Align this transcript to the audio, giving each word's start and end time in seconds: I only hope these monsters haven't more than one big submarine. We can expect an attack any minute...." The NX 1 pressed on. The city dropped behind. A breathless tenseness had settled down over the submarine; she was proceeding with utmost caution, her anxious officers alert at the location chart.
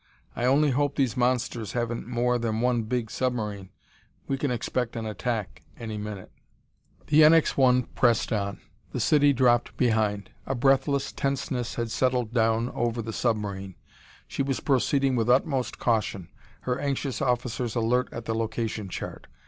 I 0.35 0.45
only 0.45 0.71
hope 0.71 0.95
these 0.95 1.15
monsters 1.15 1.73
haven't 1.73 2.07
more 2.07 2.39
than 2.39 2.59
one 2.59 2.81
big 2.85 3.11
submarine. 3.11 3.69
We 4.27 4.35
can 4.35 4.49
expect 4.49 4.95
an 4.95 5.05
attack 5.05 5.61
any 5.77 5.95
minute...." 5.99 6.31
The 7.05 7.21
NX 7.21 7.49
1 7.55 7.83
pressed 7.83 8.33
on. 8.33 8.59
The 8.93 8.99
city 8.99 9.31
dropped 9.31 9.77
behind. 9.77 10.31
A 10.47 10.55
breathless 10.55 11.11
tenseness 11.11 11.75
had 11.75 11.91
settled 11.91 12.33
down 12.33 12.71
over 12.71 13.03
the 13.03 13.13
submarine; 13.13 13.75
she 14.27 14.41
was 14.41 14.59
proceeding 14.59 15.15
with 15.15 15.29
utmost 15.29 15.77
caution, 15.77 16.29
her 16.61 16.79
anxious 16.79 17.21
officers 17.21 17.75
alert 17.75 18.09
at 18.11 18.25
the 18.25 18.33
location 18.33 18.89
chart. 18.89 19.27